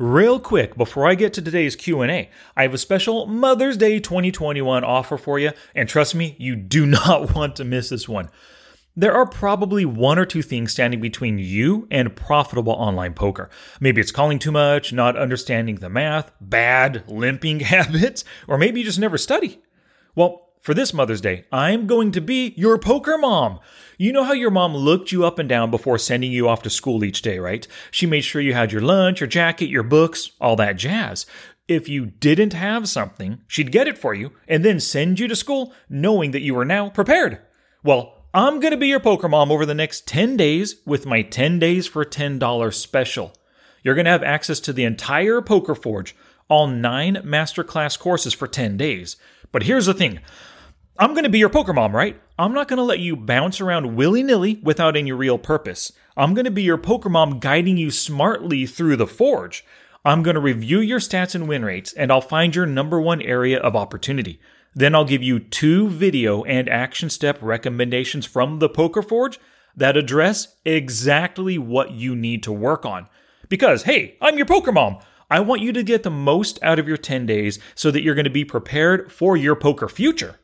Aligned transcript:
Real 0.00 0.40
quick, 0.40 0.76
before 0.76 1.06
I 1.06 1.14
get 1.14 1.32
to 1.34 1.42
today's 1.42 1.76
Q&A, 1.76 2.28
I 2.56 2.62
have 2.62 2.74
a 2.74 2.78
special 2.78 3.26
Mother's 3.26 3.76
Day 3.76 4.00
2021 4.00 4.82
offer 4.82 5.16
for 5.16 5.38
you, 5.38 5.52
and 5.72 5.88
trust 5.88 6.16
me, 6.16 6.34
you 6.36 6.56
do 6.56 6.84
not 6.86 7.32
want 7.36 7.54
to 7.56 7.64
miss 7.64 7.90
this 7.90 8.08
one. 8.08 8.28
There 8.96 9.14
are 9.14 9.24
probably 9.24 9.84
one 9.84 10.18
or 10.18 10.26
two 10.26 10.42
things 10.42 10.72
standing 10.72 11.00
between 11.00 11.38
you 11.38 11.86
and 11.92 12.16
profitable 12.16 12.72
online 12.72 13.14
poker. 13.14 13.48
Maybe 13.78 14.00
it's 14.00 14.10
calling 14.10 14.40
too 14.40 14.50
much, 14.50 14.92
not 14.92 15.16
understanding 15.16 15.76
the 15.76 15.88
math, 15.88 16.32
bad 16.40 17.04
limping 17.06 17.60
habits, 17.60 18.24
or 18.48 18.58
maybe 18.58 18.80
you 18.80 18.86
just 18.86 18.98
never 18.98 19.16
study. 19.16 19.62
Well, 20.16 20.43
for 20.64 20.72
this 20.72 20.94
Mother's 20.94 21.20
Day, 21.20 21.44
I'm 21.52 21.86
going 21.86 22.10
to 22.12 22.22
be 22.22 22.54
your 22.56 22.78
poker 22.78 23.18
mom. 23.18 23.60
You 23.98 24.14
know 24.14 24.24
how 24.24 24.32
your 24.32 24.50
mom 24.50 24.74
looked 24.74 25.12
you 25.12 25.26
up 25.26 25.38
and 25.38 25.46
down 25.46 25.70
before 25.70 25.98
sending 25.98 26.32
you 26.32 26.48
off 26.48 26.62
to 26.62 26.70
school 26.70 27.04
each 27.04 27.20
day, 27.20 27.38
right? 27.38 27.68
She 27.90 28.06
made 28.06 28.22
sure 28.22 28.40
you 28.40 28.54
had 28.54 28.72
your 28.72 28.80
lunch, 28.80 29.20
your 29.20 29.26
jacket, 29.26 29.68
your 29.68 29.82
books, 29.82 30.30
all 30.40 30.56
that 30.56 30.76
jazz. 30.76 31.26
If 31.68 31.86
you 31.90 32.06
didn't 32.06 32.54
have 32.54 32.88
something, 32.88 33.42
she'd 33.46 33.72
get 33.72 33.86
it 33.86 33.98
for 33.98 34.14
you 34.14 34.32
and 34.48 34.64
then 34.64 34.80
send 34.80 35.20
you 35.20 35.28
to 35.28 35.36
school 35.36 35.74
knowing 35.90 36.30
that 36.30 36.40
you 36.40 36.54
were 36.54 36.64
now 36.64 36.88
prepared. 36.88 37.40
Well, 37.82 38.24
I'm 38.32 38.58
going 38.58 38.72
to 38.72 38.78
be 38.78 38.88
your 38.88 39.00
poker 39.00 39.28
mom 39.28 39.52
over 39.52 39.66
the 39.66 39.74
next 39.74 40.08
10 40.08 40.38
days 40.38 40.76
with 40.86 41.04
my 41.04 41.20
10 41.20 41.58
days 41.58 41.86
for 41.86 42.06
$10 42.06 42.72
special. 42.72 43.34
You're 43.82 43.94
going 43.94 44.06
to 44.06 44.10
have 44.10 44.22
access 44.22 44.60
to 44.60 44.72
the 44.72 44.84
entire 44.84 45.42
Poker 45.42 45.74
Forge, 45.74 46.16
all 46.48 46.66
nine 46.66 47.16
masterclass 47.16 47.98
courses 47.98 48.32
for 48.32 48.48
10 48.48 48.78
days. 48.78 49.16
But 49.52 49.64
here's 49.64 49.86
the 49.86 49.92
thing 49.92 50.20
I'm 50.96 51.10
going 51.10 51.24
to 51.24 51.30
be 51.30 51.40
your 51.40 51.48
poker 51.48 51.72
mom, 51.72 51.94
right? 51.94 52.20
I'm 52.38 52.54
not 52.54 52.68
going 52.68 52.76
to 52.76 52.84
let 52.84 53.00
you 53.00 53.16
bounce 53.16 53.60
around 53.60 53.96
willy 53.96 54.22
nilly 54.22 54.60
without 54.62 54.96
any 54.96 55.10
real 55.10 55.38
purpose. 55.38 55.90
I'm 56.16 56.34
going 56.34 56.44
to 56.44 56.52
be 56.52 56.62
your 56.62 56.78
poker 56.78 57.08
mom 57.08 57.40
guiding 57.40 57.76
you 57.76 57.90
smartly 57.90 58.64
through 58.64 58.94
the 58.94 59.06
forge. 59.08 59.64
I'm 60.04 60.22
going 60.22 60.34
to 60.34 60.40
review 60.40 60.78
your 60.78 61.00
stats 61.00 61.34
and 61.34 61.48
win 61.48 61.64
rates, 61.64 61.92
and 61.94 62.12
I'll 62.12 62.20
find 62.20 62.54
your 62.54 62.66
number 62.66 63.00
one 63.00 63.20
area 63.22 63.58
of 63.58 63.74
opportunity. 63.74 64.38
Then 64.72 64.94
I'll 64.94 65.04
give 65.04 65.20
you 65.20 65.40
two 65.40 65.88
video 65.88 66.44
and 66.44 66.68
action 66.68 67.10
step 67.10 67.38
recommendations 67.40 68.24
from 68.24 68.60
the 68.60 68.68
Poker 68.68 69.02
Forge 69.02 69.40
that 69.76 69.96
address 69.96 70.54
exactly 70.64 71.58
what 71.58 71.90
you 71.90 72.14
need 72.14 72.44
to 72.44 72.52
work 72.52 72.86
on. 72.86 73.08
Because, 73.48 73.82
hey, 73.82 74.16
I'm 74.20 74.36
your 74.36 74.46
poker 74.46 74.70
mom. 74.70 74.98
I 75.28 75.40
want 75.40 75.60
you 75.60 75.72
to 75.72 75.82
get 75.82 76.04
the 76.04 76.10
most 76.10 76.62
out 76.62 76.78
of 76.78 76.86
your 76.86 76.96
10 76.96 77.26
days 77.26 77.58
so 77.74 77.90
that 77.90 78.02
you're 78.02 78.14
going 78.14 78.24
to 78.24 78.30
be 78.30 78.44
prepared 78.44 79.10
for 79.10 79.36
your 79.36 79.56
poker 79.56 79.88
future. 79.88 80.38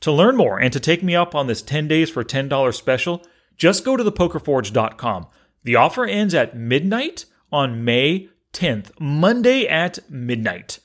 To 0.00 0.12
learn 0.12 0.36
more 0.36 0.58
and 0.60 0.72
to 0.72 0.80
take 0.80 1.02
me 1.02 1.16
up 1.16 1.34
on 1.34 1.46
this 1.46 1.62
10 1.62 1.88
days 1.88 2.10
for 2.10 2.24
$10 2.24 2.74
special, 2.74 3.22
just 3.56 3.84
go 3.84 3.96
to 3.96 4.04
thepokerforge.com. 4.04 5.26
The 5.64 5.76
offer 5.76 6.04
ends 6.04 6.34
at 6.34 6.56
midnight 6.56 7.24
on 7.50 7.84
May 7.84 8.28
10th, 8.52 8.90
Monday 9.00 9.66
at 9.66 9.98
midnight. 10.10 10.78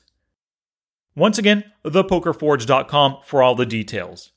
Once 1.14 1.38
again, 1.38 1.64
thepokerforge.com 1.84 3.18
for 3.24 3.42
all 3.42 3.54
the 3.54 3.66
details. 3.66 4.32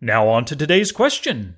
Now 0.00 0.28
on 0.28 0.44
to 0.46 0.56
today's 0.56 0.92
question. 0.92 1.56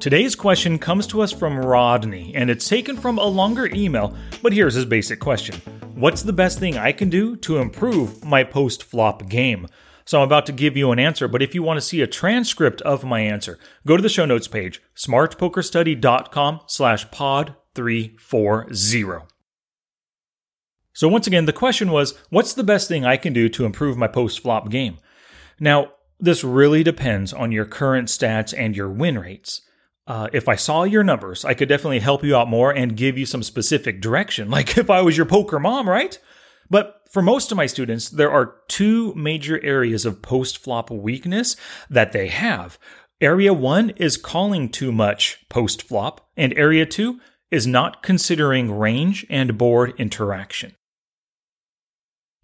Today's 0.00 0.36
question 0.36 0.78
comes 0.78 1.06
to 1.06 1.22
us 1.22 1.32
from 1.32 1.58
Rodney, 1.58 2.34
and 2.34 2.50
it's 2.50 2.68
taken 2.68 2.96
from 2.96 3.16
a 3.16 3.24
longer 3.24 3.70
email, 3.72 4.14
but 4.42 4.52
here's 4.52 4.74
his 4.74 4.84
basic 4.84 5.18
question 5.18 5.62
What's 5.94 6.22
the 6.22 6.32
best 6.32 6.58
thing 6.58 6.76
I 6.76 6.90
can 6.90 7.08
do 7.08 7.36
to 7.36 7.58
improve 7.58 8.24
my 8.24 8.42
post 8.42 8.82
flop 8.82 9.28
game? 9.28 9.68
So 10.04 10.18
I'm 10.18 10.26
about 10.26 10.44
to 10.46 10.52
give 10.52 10.76
you 10.76 10.90
an 10.90 10.98
answer, 10.98 11.28
but 11.28 11.40
if 11.40 11.54
you 11.54 11.62
want 11.62 11.76
to 11.76 11.86
see 11.86 12.00
a 12.02 12.08
transcript 12.08 12.82
of 12.82 13.04
my 13.04 13.20
answer, 13.20 13.60
go 13.86 13.96
to 13.96 14.02
the 14.02 14.08
show 14.08 14.26
notes 14.26 14.48
page, 14.48 14.82
smartpokerstudy.com 14.96 16.62
slash 16.66 17.08
pod 17.12 17.54
340. 17.76 19.26
So 20.92 21.06
once 21.06 21.28
again, 21.28 21.46
the 21.46 21.52
question 21.52 21.92
was, 21.92 22.18
what's 22.28 22.54
the 22.54 22.64
best 22.64 22.88
thing 22.88 23.04
I 23.04 23.16
can 23.16 23.32
do 23.32 23.48
to 23.50 23.64
improve 23.64 23.96
my 23.96 24.08
post 24.08 24.40
flop 24.40 24.70
game? 24.70 24.98
Now, 25.60 25.92
this 26.18 26.42
really 26.42 26.82
depends 26.82 27.32
on 27.32 27.52
your 27.52 27.66
current 27.66 28.08
stats 28.08 28.52
and 28.56 28.76
your 28.76 28.90
win 28.90 29.16
rates 29.16 29.60
uh, 30.06 30.28
if 30.32 30.48
I 30.48 30.56
saw 30.56 30.84
your 30.84 31.02
numbers, 31.02 31.44
I 31.44 31.54
could 31.54 31.68
definitely 31.68 32.00
help 32.00 32.22
you 32.22 32.36
out 32.36 32.48
more 32.48 32.70
and 32.70 32.96
give 32.96 33.16
you 33.16 33.26
some 33.26 33.42
specific 33.42 34.00
direction, 34.00 34.50
like 34.56 34.76
if 34.76 34.90
I 34.90 35.00
was 35.02 35.16
your 35.16 35.26
poker 35.26 35.58
mom, 35.58 35.88
right? 35.88 36.18
But 36.70 37.02
for 37.10 37.22
most 37.22 37.52
of 37.52 37.56
my 37.56 37.66
students, 37.66 38.08
there 38.08 38.30
are 38.30 38.56
two 38.68 39.14
major 39.14 39.62
areas 39.62 40.04
of 40.04 40.22
post 40.22 40.58
flop 40.58 40.90
weakness 40.90 41.56
that 41.90 42.12
they 42.12 42.28
have. 42.28 42.78
Area 43.20 43.54
one 43.54 43.90
is 43.90 44.16
calling 44.16 44.68
too 44.68 44.90
much 44.90 45.44
post 45.48 45.82
flop, 45.82 46.28
and 46.36 46.52
area 46.54 46.84
two 46.84 47.20
is 47.50 47.66
not 47.66 48.02
considering 48.02 48.76
range 48.76 49.24
and 49.30 49.56
board 49.56 49.94
interaction. 49.98 50.74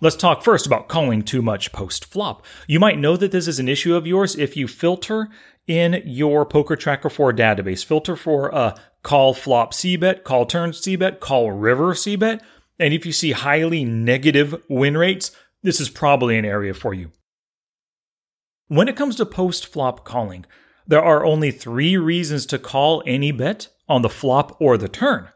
Let's 0.02 0.16
talk 0.16 0.42
first 0.42 0.66
about 0.66 0.88
calling 0.88 1.22
too 1.22 1.42
much 1.42 1.72
post 1.72 2.06
flop. 2.06 2.46
You 2.66 2.80
might 2.80 2.98
know 2.98 3.16
that 3.16 3.32
this 3.32 3.46
is 3.46 3.58
an 3.58 3.68
issue 3.68 3.94
of 3.94 4.06
yours 4.06 4.34
if 4.34 4.56
you 4.56 4.66
filter 4.66 5.28
in 5.70 6.02
your 6.04 6.44
Poker 6.44 6.74
Tracker 6.74 7.08
4 7.08 7.32
database. 7.32 7.84
Filter 7.84 8.16
for 8.16 8.48
a 8.48 8.74
call 9.04 9.34
flop 9.34 9.72
c-bet, 9.72 10.24
call 10.24 10.44
turn 10.44 10.72
c-bet, 10.72 11.20
call 11.20 11.52
river 11.52 11.94
c-bet. 11.94 12.42
And 12.80 12.92
if 12.92 13.06
you 13.06 13.12
see 13.12 13.30
highly 13.30 13.84
negative 13.84 14.60
win 14.68 14.96
rates, 14.96 15.30
this 15.62 15.80
is 15.80 15.88
probably 15.88 16.36
an 16.36 16.44
area 16.44 16.74
for 16.74 16.92
you. 16.92 17.12
When 18.66 18.88
it 18.88 18.96
comes 18.96 19.14
to 19.16 19.24
post 19.24 19.64
flop 19.64 20.04
calling, 20.04 20.44
there 20.88 21.04
are 21.04 21.24
only 21.24 21.52
three 21.52 21.96
reasons 21.96 22.46
to 22.46 22.58
call 22.58 23.04
any 23.06 23.30
bet 23.30 23.68
on 23.88 24.02
the 24.02 24.08
flop 24.08 24.60
or 24.60 24.76
the 24.76 24.88
turn. 24.88 25.28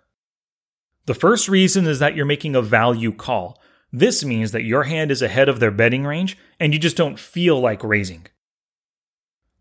The 1.07 1.15
first 1.15 1.49
reason 1.49 1.87
is 1.87 2.01
that 2.01 2.17
you're 2.17 2.27
making 2.27 2.57
a 2.57 2.63
value 2.63 3.13
call. 3.13 3.61
This 3.93 4.25
means 4.25 4.51
that 4.51 4.65
your 4.65 4.83
hand 4.83 5.13
is 5.13 5.23
ahead 5.23 5.49
of 5.49 5.61
their 5.61 5.71
betting 5.71 6.05
range 6.05 6.37
and 6.59 6.73
you 6.73 6.81
just 6.81 6.97
don't 6.97 7.21
feel 7.21 7.61
like 7.61 7.85
raising. 7.85 8.27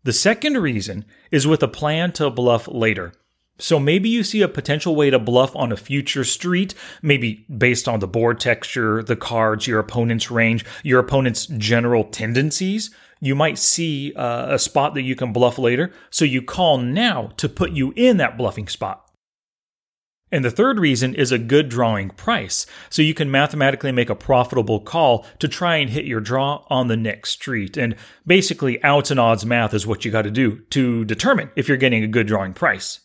The 0.04 0.12
second 0.12 0.58
reason 0.58 1.06
is 1.30 1.46
with 1.46 1.62
a 1.62 1.68
plan 1.68 2.12
to 2.12 2.28
bluff 2.28 2.68
later. 2.68 3.14
So 3.58 3.80
maybe 3.80 4.10
you 4.10 4.22
see 4.22 4.42
a 4.42 4.48
potential 4.48 4.94
way 4.94 5.08
to 5.08 5.18
bluff 5.18 5.56
on 5.56 5.72
a 5.72 5.78
future 5.78 6.24
street, 6.24 6.74
maybe 7.00 7.46
based 7.56 7.88
on 7.88 8.00
the 8.00 8.06
board 8.06 8.38
texture, 8.38 9.02
the 9.02 9.16
cards, 9.16 9.66
your 9.66 9.78
opponent's 9.78 10.30
range, 10.30 10.64
your 10.82 11.00
opponent's 11.00 11.46
general 11.46 12.04
tendencies. 12.04 12.90
You 13.20 13.34
might 13.34 13.58
see 13.58 14.12
uh, 14.14 14.54
a 14.54 14.58
spot 14.58 14.92
that 14.94 15.02
you 15.02 15.16
can 15.16 15.32
bluff 15.32 15.56
later, 15.56 15.90
so 16.10 16.26
you 16.26 16.42
call 16.42 16.76
now 16.76 17.30
to 17.38 17.48
put 17.48 17.70
you 17.70 17.94
in 17.96 18.18
that 18.18 18.36
bluffing 18.36 18.68
spot. 18.68 19.03
And 20.34 20.44
the 20.44 20.50
third 20.50 20.80
reason 20.80 21.14
is 21.14 21.30
a 21.30 21.38
good 21.38 21.68
drawing 21.68 22.10
price. 22.10 22.66
So 22.90 23.02
you 23.02 23.14
can 23.14 23.30
mathematically 23.30 23.92
make 23.92 24.10
a 24.10 24.16
profitable 24.16 24.80
call 24.80 25.24
to 25.38 25.46
try 25.46 25.76
and 25.76 25.88
hit 25.88 26.06
your 26.06 26.18
draw 26.18 26.64
on 26.68 26.88
the 26.88 26.96
next 26.96 27.30
street. 27.30 27.76
And 27.76 27.94
basically, 28.26 28.82
outs 28.82 29.12
and 29.12 29.20
odds 29.20 29.46
math 29.46 29.72
is 29.72 29.86
what 29.86 30.04
you 30.04 30.10
got 30.10 30.22
to 30.22 30.32
do 30.32 30.62
to 30.70 31.04
determine 31.04 31.52
if 31.54 31.68
you're 31.68 31.76
getting 31.76 32.02
a 32.02 32.08
good 32.08 32.26
drawing 32.26 32.52
price. 32.52 32.98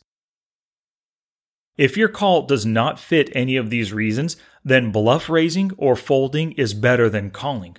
If 1.78 1.96
your 1.96 2.10
call 2.10 2.48
does 2.48 2.66
not 2.66 3.00
fit 3.00 3.30
any 3.36 3.58
of 3.58 3.70
these 3.70 3.94
reasons, 3.94 4.36
then 4.66 4.92
bluff 4.92 5.30
raising 5.30 5.72
or 5.78 5.96
folding 5.96 6.54
is 6.54 6.74
better 6.74 7.12
than 7.12 7.30
calling. 7.30 7.78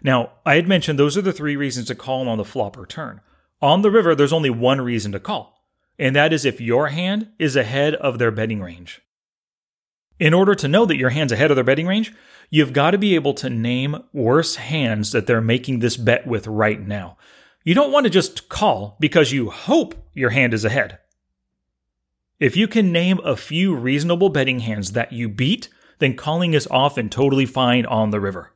Now, 0.00 0.30
I 0.46 0.54
had 0.54 0.68
mentioned 0.68 0.96
those 0.96 1.16
are 1.18 1.22
the 1.22 1.32
three 1.32 1.56
reasons 1.56 1.88
to 1.88 1.96
call 1.96 2.28
on 2.28 2.38
the 2.38 2.44
flop 2.44 2.78
or 2.78 2.86
turn. 2.86 3.20
On 3.60 3.82
the 3.82 3.90
river, 3.90 4.14
there's 4.14 4.32
only 4.32 4.50
one 4.50 4.80
reason 4.80 5.10
to 5.10 5.18
call 5.18 5.51
and 5.98 6.16
that 6.16 6.32
is 6.32 6.44
if 6.44 6.60
your 6.60 6.88
hand 6.88 7.28
is 7.38 7.56
ahead 7.56 7.94
of 7.94 8.18
their 8.18 8.30
betting 8.30 8.60
range. 8.60 9.02
In 10.18 10.34
order 10.34 10.54
to 10.54 10.68
know 10.68 10.84
that 10.86 10.96
your 10.96 11.10
hand's 11.10 11.32
ahead 11.32 11.50
of 11.50 11.56
their 11.56 11.64
betting 11.64 11.86
range, 11.86 12.12
you've 12.50 12.72
got 12.72 12.92
to 12.92 12.98
be 12.98 13.14
able 13.14 13.34
to 13.34 13.50
name 13.50 13.96
worse 14.12 14.56
hands 14.56 15.12
that 15.12 15.26
they're 15.26 15.40
making 15.40 15.78
this 15.80 15.96
bet 15.96 16.26
with 16.26 16.46
right 16.46 16.80
now. 16.80 17.16
You 17.64 17.74
don't 17.74 17.92
want 17.92 18.04
to 18.04 18.10
just 18.10 18.48
call 18.48 18.96
because 19.00 19.32
you 19.32 19.50
hope 19.50 19.94
your 20.14 20.30
hand 20.30 20.54
is 20.54 20.64
ahead. 20.64 20.98
If 22.38 22.56
you 22.56 22.66
can 22.66 22.90
name 22.90 23.20
a 23.22 23.36
few 23.36 23.74
reasonable 23.74 24.28
betting 24.28 24.60
hands 24.60 24.92
that 24.92 25.12
you 25.12 25.28
beat, 25.28 25.68
then 25.98 26.16
calling 26.16 26.54
is 26.54 26.68
often 26.70 27.08
totally 27.08 27.46
fine 27.46 27.86
on 27.86 28.10
the 28.10 28.20
river. 28.20 28.52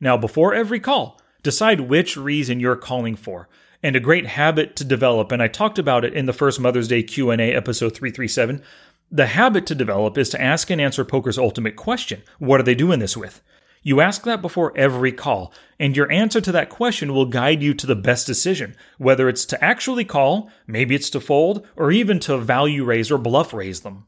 Now, 0.00 0.16
before 0.18 0.52
every 0.52 0.80
call, 0.80 1.20
decide 1.42 1.80
which 1.80 2.16
reason 2.16 2.60
you're 2.60 2.76
calling 2.76 3.16
for 3.16 3.48
and 3.82 3.96
a 3.96 4.00
great 4.00 4.26
habit 4.26 4.76
to 4.76 4.84
develop 4.84 5.32
and 5.32 5.42
I 5.42 5.48
talked 5.48 5.78
about 5.78 6.04
it 6.04 6.14
in 6.14 6.26
the 6.26 6.32
first 6.32 6.60
Mother's 6.60 6.88
Day 6.88 7.02
Q&A 7.02 7.54
episode 7.54 7.94
337. 7.94 8.62
The 9.10 9.26
habit 9.26 9.66
to 9.66 9.74
develop 9.74 10.16
is 10.16 10.30
to 10.30 10.40
ask 10.40 10.70
and 10.70 10.80
answer 10.80 11.04
poker's 11.04 11.38
ultimate 11.38 11.76
question. 11.76 12.22
What 12.38 12.60
are 12.60 12.64
they 12.64 12.74
doing 12.74 12.98
this 12.98 13.16
with? 13.16 13.42
You 13.82 14.00
ask 14.00 14.22
that 14.24 14.40
before 14.40 14.72
every 14.76 15.10
call, 15.10 15.52
and 15.78 15.96
your 15.96 16.10
answer 16.10 16.40
to 16.40 16.52
that 16.52 16.70
question 16.70 17.12
will 17.12 17.26
guide 17.26 17.62
you 17.62 17.74
to 17.74 17.86
the 17.86 17.96
best 17.96 18.26
decision, 18.26 18.76
whether 18.96 19.28
it's 19.28 19.44
to 19.46 19.62
actually 19.62 20.04
call, 20.04 20.50
maybe 20.68 20.94
it's 20.94 21.10
to 21.10 21.20
fold, 21.20 21.66
or 21.76 21.90
even 21.90 22.20
to 22.20 22.38
value 22.38 22.84
raise 22.84 23.10
or 23.10 23.18
bluff 23.18 23.52
raise 23.52 23.80
them. 23.80 24.06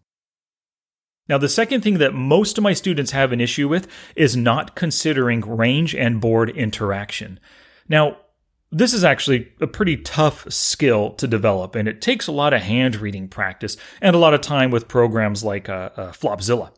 Now, 1.28 1.38
the 1.38 1.48
second 1.48 1.80
thing 1.80 1.98
that 1.98 2.14
most 2.14 2.56
of 2.56 2.64
my 2.64 2.72
students 2.72 3.12
have 3.12 3.32
an 3.32 3.40
issue 3.40 3.68
with 3.68 3.88
is 4.14 4.36
not 4.36 4.76
considering 4.76 5.40
range 5.40 5.94
and 5.94 6.20
board 6.20 6.50
interaction. 6.50 7.40
Now, 7.88 8.18
This 8.74 8.92
is 8.92 9.04
actually 9.04 9.52
a 9.60 9.68
pretty 9.68 9.96
tough 9.96 10.50
skill 10.52 11.12
to 11.12 11.28
develop, 11.28 11.76
and 11.76 11.86
it 11.86 12.02
takes 12.02 12.26
a 12.26 12.32
lot 12.32 12.52
of 12.52 12.60
hand 12.62 12.96
reading 12.96 13.28
practice 13.28 13.76
and 14.00 14.16
a 14.16 14.18
lot 14.18 14.34
of 14.34 14.40
time 14.40 14.72
with 14.72 14.88
programs 14.88 15.44
like 15.44 15.68
uh, 15.68 15.90
uh, 15.96 16.10
Flopzilla. 16.10 16.72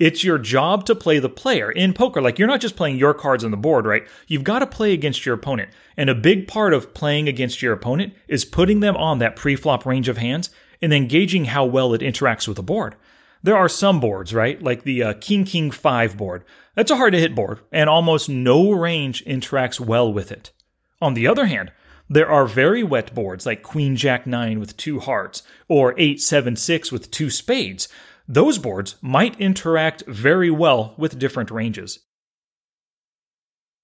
It's 0.00 0.24
your 0.24 0.38
job 0.38 0.84
to 0.86 0.96
play 0.96 1.20
the 1.20 1.28
player 1.28 1.70
in 1.70 1.92
poker. 1.92 2.20
Like 2.20 2.40
you're 2.40 2.48
not 2.48 2.60
just 2.60 2.74
playing 2.74 2.96
your 2.96 3.14
cards 3.14 3.44
on 3.44 3.52
the 3.52 3.56
board, 3.56 3.86
right? 3.86 4.02
You've 4.26 4.42
got 4.42 4.58
to 4.58 4.66
play 4.66 4.92
against 4.92 5.24
your 5.24 5.36
opponent. 5.36 5.70
And 5.96 6.10
a 6.10 6.14
big 6.16 6.48
part 6.48 6.74
of 6.74 6.92
playing 6.92 7.28
against 7.28 7.62
your 7.62 7.72
opponent 7.72 8.12
is 8.26 8.44
putting 8.44 8.80
them 8.80 8.96
on 8.96 9.20
that 9.20 9.36
pre-flop 9.36 9.86
range 9.86 10.08
of 10.08 10.18
hands 10.18 10.50
and 10.82 10.90
then 10.90 11.06
gauging 11.06 11.44
how 11.44 11.64
well 11.66 11.94
it 11.94 12.00
interacts 12.00 12.48
with 12.48 12.56
the 12.56 12.64
board. 12.64 12.96
There 13.42 13.56
are 13.56 13.68
some 13.68 14.00
boards, 14.00 14.34
right? 14.34 14.62
Like 14.62 14.82
the 14.82 15.02
uh, 15.02 15.14
King 15.14 15.44
King 15.44 15.70
5 15.70 16.16
board. 16.16 16.44
That's 16.74 16.90
a 16.90 16.96
hard 16.96 17.12
to 17.14 17.20
hit 17.20 17.34
board, 17.34 17.60
and 17.72 17.88
almost 17.88 18.28
no 18.28 18.70
range 18.72 19.24
interacts 19.24 19.80
well 19.80 20.12
with 20.12 20.30
it. 20.30 20.52
On 21.00 21.14
the 21.14 21.26
other 21.26 21.46
hand, 21.46 21.72
there 22.08 22.30
are 22.30 22.46
very 22.46 22.82
wet 22.82 23.14
boards 23.14 23.46
like 23.46 23.62
Queen 23.62 23.96
Jack 23.96 24.26
9 24.26 24.60
with 24.60 24.76
two 24.76 25.00
hearts, 25.00 25.42
or 25.68 25.94
8 25.96 26.20
7 26.20 26.56
6 26.56 26.92
with 26.92 27.10
two 27.10 27.30
spades. 27.30 27.88
Those 28.28 28.58
boards 28.58 28.96
might 29.00 29.40
interact 29.40 30.04
very 30.06 30.50
well 30.50 30.94
with 30.98 31.18
different 31.18 31.50
ranges. 31.50 32.00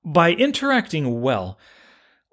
By 0.04 0.32
interacting 0.32 1.20
well, 1.20 1.58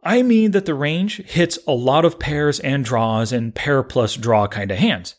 I 0.03 0.21
mean 0.21 0.51
that 0.51 0.65
the 0.65 0.75
range 0.75 1.23
hits 1.23 1.57
a 1.67 1.71
lot 1.71 2.05
of 2.05 2.19
pairs 2.19 2.59
and 2.59 2.83
draws 2.83 3.31
and 3.31 3.55
pair 3.55 3.81
plus 3.81 4.15
draw 4.15 4.47
kind 4.47 4.69
of 4.69 4.77
hands. 4.77 5.15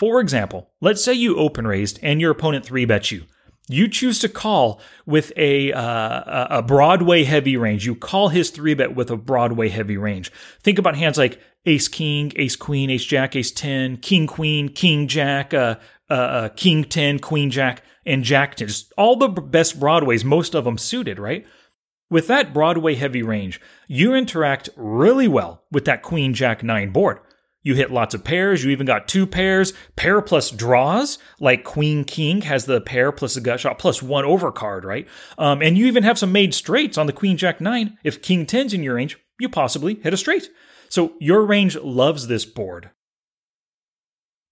For 0.00 0.18
example, 0.18 0.70
let's 0.80 1.04
say 1.04 1.12
you 1.12 1.36
open 1.36 1.66
raised 1.66 1.98
and 2.02 2.22
your 2.22 2.30
opponent 2.30 2.64
three 2.64 2.86
bets 2.86 3.12
you. 3.12 3.24
You 3.68 3.86
choose 3.86 4.18
to 4.20 4.30
call 4.30 4.80
with 5.04 5.30
a 5.36 5.74
uh, 5.74 6.46
a 6.58 6.62
Broadway 6.62 7.24
heavy 7.24 7.58
range. 7.58 7.84
You 7.84 7.94
call 7.94 8.30
his 8.30 8.48
three 8.48 8.72
bet 8.72 8.96
with 8.96 9.10
a 9.10 9.18
Broadway 9.18 9.68
heavy 9.68 9.98
range. 9.98 10.32
Think 10.62 10.78
about 10.78 10.96
hands 10.96 11.18
like 11.18 11.38
Ace 11.66 11.86
King, 11.86 12.32
Ace 12.36 12.56
Queen, 12.56 12.88
Ace 12.88 13.04
Jack, 13.04 13.36
Ace 13.36 13.50
Ten, 13.50 13.98
King 13.98 14.26
Queen, 14.26 14.70
King 14.70 15.06
Jack, 15.06 15.52
uh, 15.52 15.76
uh, 16.08 16.14
uh 16.14 16.48
King 16.48 16.84
Ten, 16.84 17.18
Queen 17.18 17.50
Jack, 17.50 17.82
and 18.06 18.24
Jack 18.24 18.54
Ten. 18.54 18.68
Just 18.68 18.94
all 18.96 19.16
the 19.16 19.28
best 19.28 19.78
Broadways, 19.78 20.24
most 20.24 20.54
of 20.54 20.64
them 20.64 20.78
suited, 20.78 21.18
right? 21.18 21.46
With 22.08 22.26
that 22.28 22.54
Broadway 22.54 22.94
heavy 22.94 23.22
range, 23.22 23.60
you 23.86 24.14
interact 24.14 24.70
really 24.76 25.28
well 25.28 25.64
with 25.70 25.84
that 25.84 26.02
Queen 26.02 26.32
Jack 26.32 26.62
9 26.62 26.90
board. 26.90 27.20
You 27.62 27.74
hit 27.74 27.90
lots 27.90 28.14
of 28.14 28.24
pairs. 28.24 28.64
You 28.64 28.70
even 28.70 28.86
got 28.86 29.06
two 29.06 29.26
pairs, 29.26 29.74
pair 29.96 30.22
plus 30.22 30.50
draws, 30.50 31.18
like 31.40 31.62
Queen 31.62 32.04
King 32.04 32.42
has 32.42 32.64
the 32.64 32.80
pair 32.80 33.12
plus 33.12 33.36
a 33.36 33.40
gut 33.40 33.60
shot 33.60 33.78
plus 33.78 34.02
one 34.02 34.24
over 34.24 34.50
card, 34.50 34.84
right? 34.84 35.06
Um, 35.36 35.60
and 35.60 35.76
you 35.76 35.86
even 35.86 36.02
have 36.02 36.18
some 36.18 36.32
made 36.32 36.54
straights 36.54 36.96
on 36.96 37.06
the 37.06 37.12
Queen 37.12 37.36
Jack 37.36 37.60
9. 37.60 37.98
If 38.02 38.22
King 38.22 38.46
10's 38.46 38.72
in 38.72 38.82
your 38.82 38.94
range, 38.94 39.18
you 39.38 39.48
possibly 39.48 39.94
hit 39.94 40.14
a 40.14 40.16
straight. 40.16 40.48
So 40.88 41.12
your 41.20 41.44
range 41.44 41.76
loves 41.76 42.26
this 42.26 42.46
board. 42.46 42.90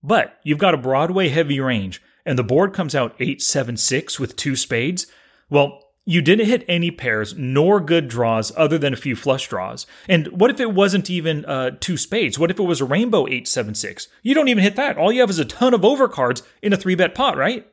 But 0.03 0.39
you've 0.45 0.59
got 0.59 0.75
a 0.75 0.79
Broadway 0.79 1.29
heavy 1.29 1.61
range, 1.61 2.03
and 2.25 2.39
the 2.39 2.45
board 2.45 2.73
comes 2.73 2.95
out 2.95 3.15
876 3.19 4.21
with 4.21 4.37
two 4.37 4.55
spades. 4.55 5.07
Well, 5.51 5.81
you 6.09 6.23
didn't 6.23 6.47
hit 6.47 6.65
any 6.69 6.91
pairs 6.91 7.35
nor 7.37 7.81
good 7.81 8.09
draws 8.09 8.51
other 8.57 8.79
than 8.79 8.95
a 8.95 8.97
few 8.97 9.15
flush 9.15 9.47
draws. 9.47 9.87
And 10.09 10.29
what 10.29 10.51
if 10.51 10.59
it 10.59 10.73
wasn't 10.73 11.11
even 11.11 11.45
uh, 11.45 11.73
two 11.81 11.99
spades? 11.99 12.39
What 12.39 12.51
if 12.51 12.59
it 12.59 12.63
was 12.63 12.81
a 12.81 12.87
rainbow 12.87 13.27
876? 13.27 14.09
You 14.23 14.35
don't 14.35 14.49
even 14.49 14.65
hit 14.65 14.75
that. 14.77 14.97
All 14.97 15.13
you 15.13 15.21
have 15.21 15.29
is 15.29 15.39
a 15.39 15.45
ton 15.45 15.75
of 15.75 15.83
overcards 15.83 16.41
in 16.63 16.73
a 16.73 16.79
three 16.79 16.95
bet 16.95 17.15
pot, 17.15 17.37
right? 17.37 17.67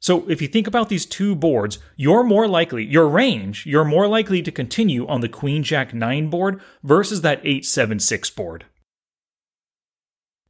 So 0.00 0.28
if 0.28 0.42
you 0.42 0.48
think 0.48 0.66
about 0.66 0.88
these 0.88 1.06
two 1.06 1.36
boards, 1.36 1.78
you're 1.96 2.24
more 2.24 2.48
likely, 2.48 2.84
your 2.84 3.06
range, 3.06 3.64
you're 3.64 3.84
more 3.84 4.08
likely 4.08 4.42
to 4.42 4.50
continue 4.50 5.06
on 5.06 5.20
the 5.20 5.28
Queen 5.28 5.62
Jack 5.62 5.94
9 5.94 6.28
board 6.30 6.60
versus 6.82 7.20
that 7.20 7.38
876 7.44 8.30
board. 8.30 8.64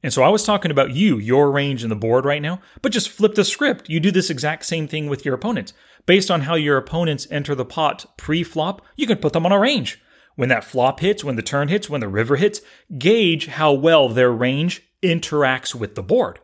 And 0.02 0.12
so 0.12 0.22
I 0.22 0.28
was 0.28 0.44
talking 0.44 0.70
about 0.70 0.92
you, 0.92 1.18
your 1.18 1.50
range 1.50 1.82
in 1.82 1.90
the 1.90 1.96
board 1.96 2.24
right 2.24 2.42
now, 2.42 2.60
but 2.82 2.92
just 2.92 3.08
flip 3.08 3.34
the 3.34 3.44
script. 3.44 3.88
You 3.88 3.98
do 3.98 4.12
this 4.12 4.30
exact 4.30 4.64
same 4.64 4.86
thing 4.86 5.08
with 5.08 5.24
your 5.24 5.34
opponents. 5.34 5.72
Based 6.06 6.30
on 6.30 6.42
how 6.42 6.54
your 6.54 6.76
opponents 6.76 7.26
enter 7.30 7.54
the 7.54 7.64
pot 7.64 8.06
pre 8.16 8.42
flop, 8.42 8.82
you 8.96 9.06
can 9.06 9.18
put 9.18 9.32
them 9.32 9.44
on 9.44 9.52
a 9.52 9.58
range. 9.58 10.00
When 10.36 10.48
that 10.50 10.62
flop 10.62 11.00
hits, 11.00 11.24
when 11.24 11.34
the 11.34 11.42
turn 11.42 11.66
hits, 11.66 11.90
when 11.90 12.00
the 12.00 12.08
river 12.08 12.36
hits, 12.36 12.60
gauge 12.96 13.46
how 13.46 13.72
well 13.72 14.08
their 14.08 14.30
range 14.30 14.82
interacts 15.02 15.74
with 15.74 15.96
the 15.96 16.02
board. 16.02 16.38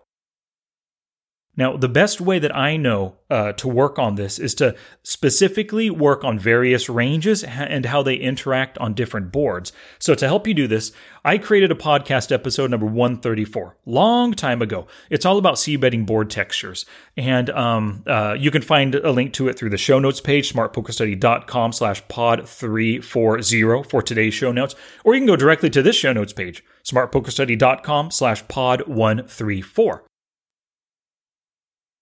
Now, 1.57 1.77
the 1.77 1.89
best 1.89 2.21
way 2.21 2.39
that 2.39 2.55
I 2.55 2.77
know 2.77 3.17
uh, 3.31 3.53
to 3.53 3.69
work 3.69 3.99
on 3.99 4.17
this 4.17 4.39
is 4.39 4.55
to 4.57 4.75
specifically 5.03 5.89
work 5.89 6.25
on 6.25 6.39
various 6.39 6.89
ranges 6.89 7.45
and 7.45 7.87
how 7.87 8.03
they 8.03 8.17
interact 8.17 8.77
on 8.79 8.95
different 8.95 9.31
boards. 9.31 9.73
So, 9.99 10.15
to 10.15 10.27
help 10.27 10.49
you 10.49 10.55
do 10.55 10.67
this, 10.67 10.93
I 11.25 11.39
created 11.39 11.71
a 11.71 11.77
podcast 11.77 12.33
episode 12.33 12.71
number 12.71 12.87
134, 12.87 13.77
long 13.87 14.33
time 14.33 14.63
ago. 14.63 14.87
It's 15.11 15.25
all 15.25 15.39
about 15.39 15.59
c 15.59 15.77
betting 15.77 16.05
board 16.05 16.29
textures. 16.29 16.87
And 17.17 17.49
um, 17.51 18.03
uh, 18.07 18.37
you 18.39 18.51
can 18.51 18.63
find 18.63 18.95
a 18.95 19.13
link 19.13 19.33
to 19.35 19.49
it 19.49 19.57
through 19.57 19.71
the 19.71 19.79
show 19.79 19.99
notes 19.99 20.21
page, 20.21 20.53
smartpokerstudy.com 20.53 21.73
slash 21.73 22.07
pod 22.09 22.49
340 22.49 23.89
for 23.89 24.03
today's 24.03 24.35
show 24.35 24.53
notes. 24.53 24.75
Or 25.05 25.15
you 25.15 25.21
can 25.21 25.27
go 25.27 25.37
directly 25.37 25.71
to 25.71 25.83
this 25.83 25.97
show 25.97 26.13
notes 26.13 26.33
page, 26.33 26.65
smartpokerstudy.com 26.85 28.11
slash 28.11 28.47
pod 28.49 28.87
134. 28.89 30.05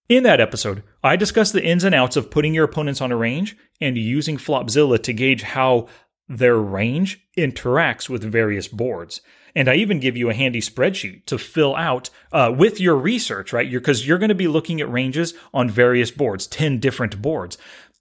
In 0.09 0.23
that 0.23 0.41
episode, 0.41 0.83
I 1.01 1.15
discuss 1.15 1.51
the 1.51 1.63
ins 1.63 1.83
and 1.83 1.95
outs 1.95 2.17
of 2.17 2.29
putting 2.29 2.53
your 2.53 2.65
opponents 2.65 2.99
on 2.99 3.11
a 3.11 3.15
range 3.15 3.55
and 3.79 3.97
using 3.97 4.37
Flopzilla 4.37 5.01
to 5.01 5.13
gauge 5.13 5.43
how 5.43 5.87
their 6.27 6.57
range 6.57 7.25
interacts 7.37 8.09
with 8.09 8.23
various 8.23 8.67
boards. 8.67 9.21
And 9.55 9.69
I 9.69 9.75
even 9.75 9.99
give 9.99 10.17
you 10.17 10.29
a 10.29 10.33
handy 10.33 10.61
spreadsheet 10.61 11.25
to 11.27 11.37
fill 11.37 11.75
out 11.75 12.09
uh, 12.31 12.53
with 12.55 12.79
your 12.79 12.95
research, 12.95 13.53
right? 13.53 13.69
Because 13.71 14.05
you're, 14.05 14.13
you're 14.13 14.19
going 14.19 14.29
to 14.29 14.35
be 14.35 14.47
looking 14.47 14.81
at 14.81 14.91
ranges 14.91 15.33
on 15.53 15.69
various 15.69 16.11
boards, 16.11 16.47
10 16.47 16.79
different 16.79 17.21
boards. 17.21 17.57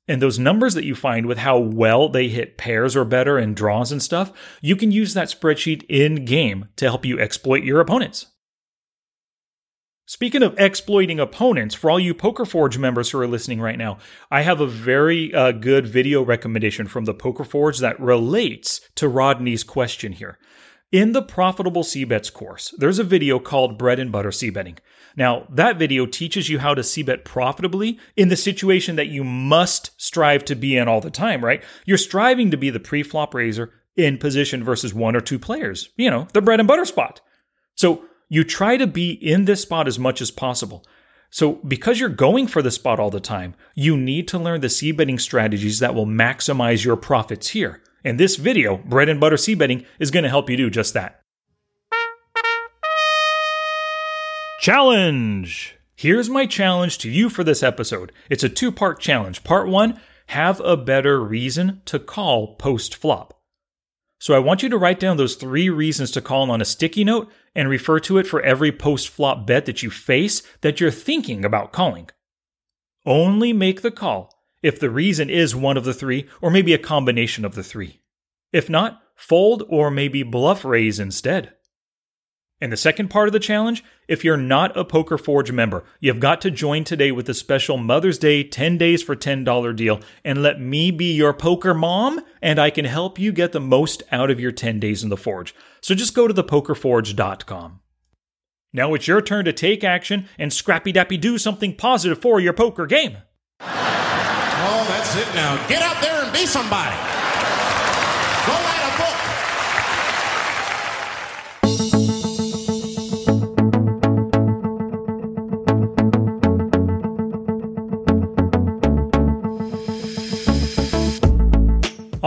And 0.09 0.21
those 0.21 0.39
numbers 0.39 0.75
that 0.75 0.85
you 0.85 0.95
find 0.95 1.27
with 1.27 1.39
how 1.39 1.59
well 1.59 2.09
they 2.09 2.29
hit 2.29 2.59
pairs 2.59 2.97
or 2.97 3.05
better 3.05 3.39
and 3.39 3.55
draws 3.55 3.93
and 3.93 4.03
stuff, 4.03 4.33
you 4.61 4.75
can 4.75 4.91
use 4.91 5.15
that 5.15 5.29
spreadsheet 5.29 5.85
in 5.89 6.25
game 6.25 6.69
to 6.77 6.87
help 6.87 7.05
you 7.05 7.21
exploit 7.21 7.63
your 7.63 7.81
opponents. 7.81 8.27
Speaking 10.13 10.43
of 10.43 10.55
exploiting 10.59 11.19
opponents, 11.19 11.75
for 11.75 11.91
all 11.91 11.99
you 11.99 12.13
Poker 12.13 12.45
Forge 12.45 12.77
members 12.77 13.09
who 13.09 13.19
are 13.19 13.27
listening 13.27 13.63
right 13.63 13.79
now, 13.79 13.97
I 14.31 14.43
have 14.43 14.61
a 14.61 14.67
very 14.67 15.33
uh, 15.33 15.53
good 15.53 15.87
video 15.87 16.23
recommendation 16.23 16.87
from 16.87 17.07
the 17.07 17.15
Poker 17.15 17.45
Forge 17.45 17.79
that 17.79 17.99
relates 17.99 18.83
to 18.97 19.09
Rodney's 19.09 19.65
question 19.65 20.13
here. 20.13 20.39
In 20.93 21.13
the 21.13 21.23
Profitable 21.23 21.83
C 21.83 22.05
Bets 22.05 22.29
course, 22.29 22.75
there's 22.77 22.99
a 22.99 23.05
video 23.05 23.39
called 23.39 23.79
Bread 23.79 23.99
and 23.99 24.13
Butter 24.13 24.33
C 24.33 24.51
Betting. 24.51 24.77
Now, 25.17 25.47
that 25.49 25.79
video 25.79 26.05
teaches 26.05 26.51
you 26.51 26.59
how 26.59 26.75
to 26.75 26.83
C 26.83 27.03
bet 27.03 27.25
profitably 27.25 27.99
in 28.15 28.29
the 28.29 28.37
situation 28.37 28.97
that 28.97 29.09
you 29.09 29.25
must 29.25 29.93
strive 29.97 30.45
to 30.45 30.55
be 30.55 30.77
in 30.77 30.89
all 30.89 31.01
the 31.01 31.11
time, 31.11 31.43
right? 31.43 31.65
You're 31.87 31.97
striving 31.97 32.51
to 32.51 32.59
be 32.59 32.69
the 32.69 32.81
pre 32.81 33.03
flop 33.03 33.33
raiser 33.33 33.73
in 33.97 34.19
position 34.19 34.63
versus 34.63 34.93
one 34.93 35.17
or 35.17 35.23
two 35.23 35.39
players, 35.39 35.89
you 35.97 36.11
know, 36.11 36.29
the 36.35 36.43
bread 36.43 36.61
and 36.61 36.69
butter 36.69 36.85
spot. 36.85 37.23
So, 37.77 38.05
you 38.33 38.45
try 38.45 38.79
to 38.79 38.87
be 38.87 39.11
in 39.11 39.45
this 39.45 39.61
spot 39.61 39.87
as 39.87 39.99
much 39.99 40.23
as 40.23 40.31
possible. 40.31 40.87
So, 41.29 41.57
because 41.69 42.01
you're 42.01 42.09
going 42.09 42.47
for 42.47 42.63
the 42.63 42.71
spot 42.71 42.99
all 42.99 43.11
the 43.11 43.21
time, 43.21 43.55
you 43.75 43.95
need 43.95 44.27
to 44.29 44.39
learn 44.39 44.63
the 44.63 44.95
betting 44.97 45.19
strategies 45.19 45.81
that 45.81 45.95
will 45.95 46.07
maximize 46.07 46.83
your 46.83 46.97
profits 46.97 47.49
here. 47.49 47.83
And 48.03 48.19
this 48.19 48.37
video, 48.37 48.79
Bread 48.79 49.11
and 49.11 49.21
Butter 49.21 49.37
betting, 49.55 49.85
is 49.99 50.11
going 50.11 50.23
to 50.23 50.31
help 50.31 50.49
you 50.49 50.57
do 50.57 50.71
just 50.71 50.95
that. 50.95 51.21
Challenge! 54.61 55.77
Here's 55.95 56.31
my 56.31 56.47
challenge 56.47 56.97
to 56.99 57.11
you 57.11 57.29
for 57.29 57.45
this 57.45 57.63
episode. 57.63 58.13
It's 58.31 58.43
a 58.43 58.49
two 58.49 58.73
part 58.73 58.99
challenge. 58.99 59.45
Part 59.45 59.69
one 59.69 60.01
have 60.29 60.59
a 60.61 60.79
better 60.79 61.21
reason 61.23 61.83
to 61.85 61.99
call 61.99 62.57
post 62.57 62.95
flop. 62.97 63.42
So 64.23 64.35
I 64.35 64.39
want 64.39 64.63
you 64.63 64.69
to 64.69 64.79
write 64.79 65.01
down 65.01 65.17
those 65.17 65.35
three 65.35 65.69
reasons 65.69 66.13
to 66.13 66.21
call 66.21 66.49
on 66.49 66.63
a 66.63 66.65
sticky 66.65 67.03
note 67.03 67.29
and 67.57 67.69
refer 67.69 67.99
to 67.99 68.19
it 68.19 68.27
for 68.29 68.41
every 68.41 68.71
post 68.71 69.09
flop 69.09 69.49
bet 69.49 69.67
that 69.67 69.83
you 69.83 69.91
face 69.91 70.45
that 70.61 70.81
you're 70.81 70.93
thinking 70.93 71.45
about 71.45 71.73
calling. 71.73 72.09
Only 73.05 73.53
make 73.53 73.83
the 73.83 73.91
call 73.91 74.33
if 74.63 74.79
the 74.79 74.91
reason 74.91 75.29
is 75.29 75.57
one 75.57 75.77
of 75.77 75.83
the 75.83 75.93
three 75.93 76.29
or 76.41 76.53
maybe 76.53 76.73
a 76.73 76.79
combination 76.79 77.45
of 77.45 77.57
the 77.57 77.65
three. 77.65 78.01
If 78.53 78.71
not, 78.71 79.03
fold 79.17 79.65
or 79.69 79.91
maybe 79.91 80.23
bluff 80.23 80.65
raise 80.65 81.01
instead. 81.01 81.55
And 82.63 82.73
the 82.73 82.77
second 82.77 83.09
part 83.09 83.27
of 83.27 83.33
the 83.33 83.41
challenge 83.41 83.83
if 84.07 84.23
you're 84.23 84.37
not 84.37 84.77
a 84.77 84.85
Poker 84.85 85.19
Forge 85.19 85.51
member, 85.51 85.83
you've 85.99 86.21
got 86.21 86.41
to 86.43 86.51
join 86.51 86.85
today 86.85 87.11
with 87.11 87.27
the 87.27 87.35
special 87.35 87.77
Mother's 87.77 88.19
Day 88.19 88.45
10 88.45 88.79
days 88.79 89.03
for 89.03 89.17
$10 89.17 89.75
deal 89.75 89.99
and 90.25 90.45
let 90.45 90.61
me 90.61 90.93
be 90.93 91.13
your 91.13 91.35
poker 91.35 91.75
mom 91.75 92.21
and 92.41 92.61
I 92.61 92.71
can 92.71 92.85
help 92.85 93.19
you 93.19 93.33
get 93.33 93.51
the 93.51 93.59
most 93.59 94.05
out 94.13 94.31
of 94.31 94.39
your 94.39 94.53
10 94.53 94.79
days 94.79 95.03
in 95.03 95.09
the 95.09 95.17
Forge. 95.17 95.57
So 95.81 95.97
just 95.97 96.15
go 96.15 96.29
to 96.29 96.35
thepokerforge.com. 96.35 97.81
Now 98.73 98.95
it's 98.95 99.09
your 99.09 99.21
turn 99.21 99.45
to 99.47 99.53
take 99.53 99.83
action 99.83 100.29
and 100.39 100.53
scrappy 100.53 100.93
dappy 100.93 101.21
do 101.21 101.39
something 101.39 101.75
positive 101.75 102.21
for 102.21 102.39
your 102.39 102.53
poker 102.53 102.87
game. 102.87 103.17
Oh, 103.61 104.87
that's 104.89 105.17
it 105.17 105.35
now. 105.35 105.67
Get 105.67 105.83
out 105.83 106.01
there 106.01 106.23
and 106.23 106.33
be 106.33 106.47
somebody. 106.47 107.22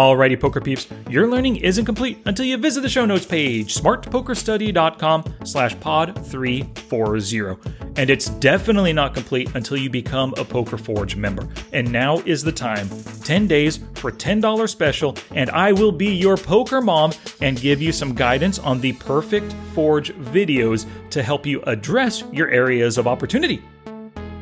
Alrighty, 0.05 0.39
poker 0.39 0.62
peeps, 0.62 0.88
your 1.09 1.27
learning 1.27 1.55
isn't 1.55 1.83
complete 1.83 2.19
until 2.25 2.45
you 2.45 2.57
visit 2.57 2.81
the 2.81 2.89
show 2.89 3.07
notes 3.07 3.25
page, 3.25 3.74
smartpokerstudy.com 3.74 5.24
slash 5.43 5.79
pod 5.79 6.24
340. 6.27 7.71
And 7.95 8.12
it's 8.12 8.29
definitely 8.29 8.93
not 8.93 9.15
complete 9.15 9.55
until 9.55 9.77
you 9.77 9.89
become 9.89 10.35
a 10.38 10.45
Poker 10.45 10.77
Forge 10.77 11.15
member. 11.15 11.50
And 11.74 11.91
now 11.91 12.19
is 12.19 12.43
the 12.43 12.51
time. 12.51 12.88
10 13.24 13.47
days 13.47 13.79
for 13.95 14.12
$10 14.12 14.69
special, 14.69 15.17
and 15.31 15.50
I 15.50 15.71
will 15.71 15.91
be 15.91 16.13
your 16.13 16.38
poker 16.38 16.81
mom 16.81 17.12
and 17.41 17.59
give 17.59 17.81
you 17.81 17.91
some 17.91 18.13
guidance 18.13 18.59
on 18.59 18.79
the 18.79 18.93
perfect 18.93 19.53
Forge 19.74 20.13
videos 20.17 20.85
to 21.09 21.24
help 21.24 21.47
you 21.47 21.63
address 21.63 22.24
your 22.31 22.50
areas 22.50 23.00
of 23.00 23.07
opportunity. 23.07 23.63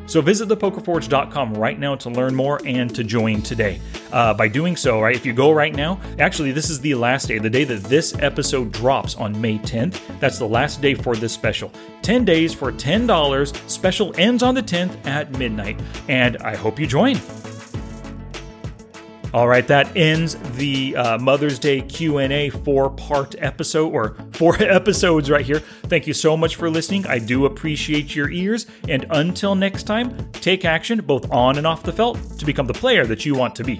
So 0.05 0.21
visit 0.21 0.49
thepokerforge.com 0.49 1.53
right 1.53 1.79
now 1.79 1.95
to 1.95 2.09
learn 2.09 2.35
more 2.35 2.59
and 2.65 2.93
to 2.95 3.03
join 3.03 3.41
today. 3.41 3.79
Uh, 4.11 4.33
by 4.33 4.47
doing 4.47 4.75
so, 4.75 5.01
right, 5.01 5.15
if 5.15 5.25
you 5.25 5.33
go 5.33 5.51
right 5.51 5.73
now, 5.73 5.99
actually, 6.19 6.51
this 6.51 6.69
is 6.69 6.79
the 6.81 6.95
last 6.95 7.27
day, 7.27 7.39
the 7.39 7.49
day 7.49 7.63
that 7.63 7.83
this 7.83 8.13
episode 8.19 8.71
drops 8.71 9.15
on 9.15 9.39
May 9.39 9.57
10th. 9.59 9.99
That's 10.19 10.37
the 10.39 10.47
last 10.47 10.81
day 10.81 10.93
for 10.93 11.15
this 11.15 11.33
special. 11.33 11.71
10 12.01 12.25
days 12.25 12.53
for 12.53 12.71
$10. 12.71 13.69
Special 13.69 14.13
ends 14.19 14.43
on 14.43 14.55
the 14.55 14.63
10th 14.63 15.05
at 15.05 15.31
midnight, 15.37 15.79
and 16.07 16.37
I 16.37 16.55
hope 16.55 16.79
you 16.79 16.87
join. 16.87 17.17
All 19.33 19.47
right, 19.47 19.67
that 19.67 19.95
ends 19.97 20.35
the 20.57 20.95
uh, 20.95 21.17
Mother's 21.17 21.57
Day 21.57 21.81
Q&A 21.81 22.49
four-part 22.49 23.35
episode 23.39 23.91
or 23.91 24.15
four 24.31 24.55
episodes 24.61 25.31
right 25.31 25.43
here. 25.43 25.59
Thank 25.59 26.05
you 26.05 26.13
so 26.13 26.37
much 26.37 26.55
for 26.55 26.69
listening. 26.69 27.07
I 27.07 27.17
do 27.17 27.45
appreciate 27.45 28.15
your 28.15 28.29
ears 28.29 28.67
and 28.87 29.05
until 29.09 29.55
next 29.55 29.83
time, 29.83 30.31
take 30.33 30.65
action 30.65 31.01
both 31.01 31.31
on 31.31 31.57
and 31.57 31.65
off 31.65 31.83
the 31.83 31.93
felt 31.93 32.19
to 32.37 32.45
become 32.45 32.67
the 32.67 32.73
player 32.73 33.05
that 33.07 33.25
you 33.25 33.33
want 33.33 33.55
to 33.55 33.63
be. 33.63 33.79